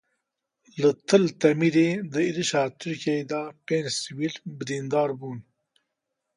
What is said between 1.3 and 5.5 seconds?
Temirê di êrişa Tirkiyeyê de pênc sivîl birîndar bûn.